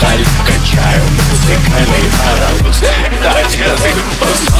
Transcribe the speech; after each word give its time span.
качаю 0.00 1.02
Музыкальный 1.30 2.10
парадокс, 2.18 2.80
дайте 3.22 3.64
разыгрываться 3.64 4.55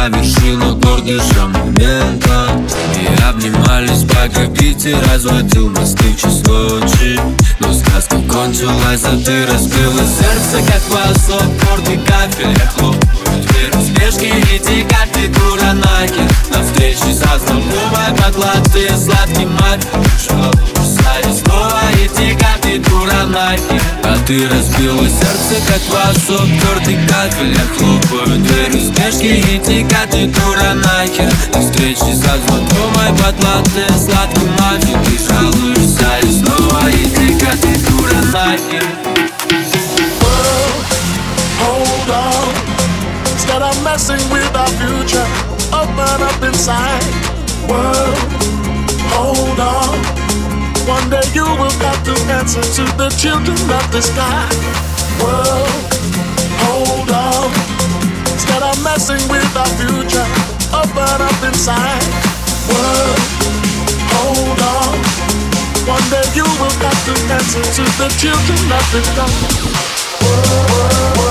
На 0.00 0.08
вершинах 0.08 0.78
гордыша 0.78 1.46
момента 1.46 2.48
И 2.96 3.22
обнимались, 3.22 4.04
пока 4.04 4.46
Питер 4.46 4.96
разводил 5.12 5.68
мосты 5.68 6.06
в 6.16 6.48
ночи 6.48 7.20
Но 7.58 7.70
сказка 7.74 8.16
кончилась, 8.22 9.04
а 9.04 9.22
ты 9.22 9.44
разбила 9.44 10.00
сердце, 10.00 10.66
как 10.66 10.82
вазок 10.88 11.44
Гордый 11.62 11.98
кафель, 11.98 12.48
я 12.48 12.66
хлопаю 12.68 13.42
дверь 13.42 13.76
Успешки 13.76 14.32
иди, 14.56 14.86
как 14.88 15.10
ты 15.12 15.28
дура 15.28 15.74
нахер 15.74 16.30
На 16.48 16.64
встрече 16.64 17.12
со 17.12 17.38
знакомой 17.38 18.16
поклады 18.16 18.88
Сладкий 18.96 19.44
мать, 19.44 19.86
И 21.28 21.44
снова 21.44 21.89
как 22.08 22.60
ты 22.62 22.78
дура 22.78 23.26
нахер 23.26 23.82
А 24.04 24.16
ты 24.26 24.48
разбила 24.48 25.06
сердце, 25.08 25.60
как 25.66 25.82
вазок 25.90 26.46
Гордый 26.62 26.98
кафель, 27.06 27.52
я 27.52 27.64
хлопаю 27.76 28.38
дверь 28.38 28.76
Успешки 28.76 29.40
иди, 29.40 29.84
как 29.84 30.10
ты 30.10 30.26
дура 30.26 30.74
нахер 30.74 31.32
На 31.54 31.60
встрече 31.60 32.14
со 32.14 32.36
знакомой 32.38 33.12
поклады 33.18 33.86
Сладкий 33.98 34.48
мать, 34.58 34.86
ты 35.04 35.18
жалуешься 35.18 36.18
И 36.22 36.32
снова 36.32 36.90
иди, 36.90 37.38
как 37.38 37.58
ты 37.58 37.78
дура 37.90 38.22
нахер 38.32 38.84
hold 41.60 42.10
on. 42.10 42.48
Instead 43.32 43.62
of 43.62 43.84
messing 43.84 44.22
with 44.30 44.54
our 44.56 44.68
future, 44.80 45.26
open 45.72 46.22
up 46.22 46.42
inside. 46.42 47.04
World, 47.68 48.16
hold 49.12 49.60
on. 49.60 50.19
One 50.90 51.08
day 51.08 51.22
you 51.32 51.44
will 51.44 51.70
have 51.86 52.02
to 52.02 52.14
answer 52.34 52.60
to 52.62 52.82
the 52.98 53.08
children 53.14 53.54
of 53.78 53.84
the 53.94 54.02
sky. 54.02 54.42
World, 55.22 55.70
hold 56.66 57.10
on. 57.14 57.46
Instead 58.34 58.62
of 58.62 58.74
messing 58.82 59.22
with 59.30 59.46
our 59.54 59.70
future, 59.78 60.26
open 60.74 61.18
up 61.22 61.38
inside. 61.46 62.02
World, 62.66 63.22
hold 64.18 64.58
on. 64.58 64.98
One 65.86 66.06
day 66.10 66.26
you 66.34 66.46
will 66.58 66.76
have 66.82 67.00
to 67.06 67.14
answer 67.38 67.62
to 67.62 67.84
the 67.94 68.08
children 68.18 68.62
of 68.74 68.84
the 68.90 69.00
sky. 69.14 69.30
World, 70.26 70.50
world, 70.74 71.18
world, 71.18 71.29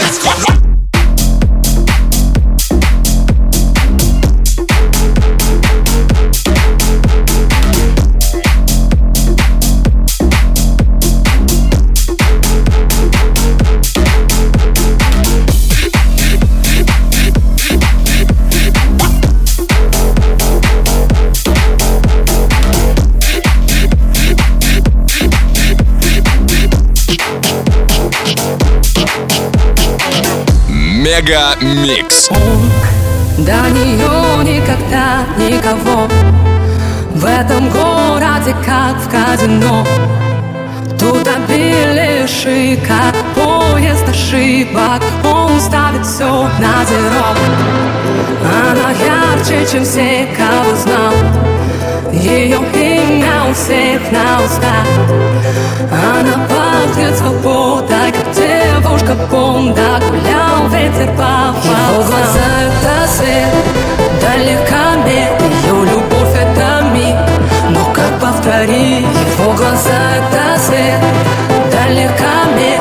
Let's 0.00 0.18
go. 0.18 0.47
Мега 31.18 31.56
Микс. 31.60 32.28
До 33.38 33.68
нее 33.70 34.44
никогда 34.44 35.24
никого. 35.36 36.06
В 37.12 37.24
этом 37.24 37.68
городе, 37.70 38.54
как 38.64 38.96
в 39.02 39.10
казино. 39.10 39.84
Тут 40.96 41.26
обилие 41.26 42.24
шика, 42.28 43.12
поезд 43.34 44.08
ошибок. 44.08 45.02
Он 45.24 45.60
ставит 45.60 46.06
все 46.06 46.48
на 46.60 46.84
зеро. 46.84 47.34
Она 48.70 48.92
ярче, 48.92 49.66
чем 49.72 49.84
все, 49.84 50.28
кого 50.36 50.76
знал. 50.76 51.14
Ее 52.12 52.60
имя 52.74 53.50
у 53.50 53.54
всех 53.54 54.00
на 54.12 54.44
устах. 54.44 54.86
Она 55.90 56.46
пахнет 56.46 57.16
свободой, 57.18 58.12
девушка 58.80 59.14
Бонда 59.30 60.00
Гулял 60.08 60.68
ветер 60.68 61.08
по 61.16 61.54
Его 61.64 62.02
глаза 62.02 62.48
это 62.66 63.08
свет, 63.08 63.54
далека 64.20 64.96
мир 65.04 65.30
Ее 65.64 65.84
любовь 65.92 66.34
это 66.34 66.84
миг, 66.92 67.16
но 67.70 67.84
как 67.92 68.20
повторить 68.20 69.06
Его 69.38 69.52
глаза 69.52 69.98
это 70.18 70.60
свет, 70.60 71.00
далека 71.72 72.44
мир 72.56 72.80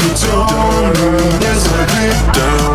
Don't 0.00 0.94
know. 0.94 1.40
Down. 2.32 2.69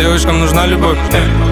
Девочкам 0.00 0.40
нужна 0.40 0.64
любовь. 0.64 0.96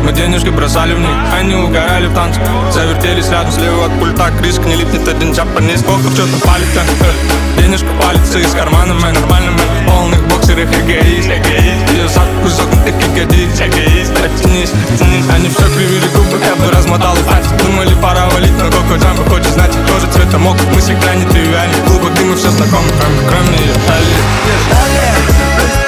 Мы 0.05 0.13
денежки 0.13 0.49
бросали 0.49 0.95
в 0.95 1.01
них 1.01 1.11
Они 1.39 1.55
угорали 1.55 2.07
в 2.07 2.15
танце 2.15 2.41
Завертелись 2.73 3.29
рядом 3.29 3.53
слева 3.53 3.85
от 3.85 3.93
пульта 3.99 4.31
Крышка 4.39 4.63
не 4.63 4.77
липнет 4.77 5.07
один 5.07 5.33
джапанец 5.33 5.83
Боков 5.83 6.15
что-то 6.15 6.47
палит 6.47 6.73
там 6.73 6.87
Денежка 7.59 7.89
палится 8.01 8.39
из 8.39 8.51
кармана 8.55 8.95
Мы 8.95 9.13
нормально 9.13 9.53
мы 9.53 9.91
полных 9.91 10.27
боксерах 10.29 10.71
эгоист 10.73 11.29
Ее 11.29 12.09
зад 12.09 12.27
кусок 12.43 12.71
ты 12.87 12.91
ягодиц 13.21 13.61
Оттянись, 13.61 14.73
оттянись. 14.95 15.29
Они 15.31 15.51
все 15.51 15.65
кривили 15.69 16.09
губы, 16.17 16.43
я 16.43 16.57
бы 16.57 16.73
размотал 16.73 17.15
их. 17.17 17.27
пальцы 17.27 17.51
Думали 17.63 17.95
пора 18.01 18.31
валить, 18.31 18.57
но 18.57 18.71
Коко 18.71 18.97
Джамбо 18.97 19.25
хочет 19.29 19.53
знать. 19.53 19.73
Тоже 19.87 20.11
цвета 20.11 20.39
мог, 20.39 20.57
мы 20.75 20.81
всегда 20.81 21.15
не 21.15 21.27
тривиальны 21.27 21.77
Глубоко 21.87 22.25
мы 22.25 22.35
все 22.35 22.49
знакомы, 22.49 22.89
кроме, 22.99 23.29
кроме 23.29 23.59
ее 23.59 23.75
Дали, 23.87 24.15
дали 24.71 25.88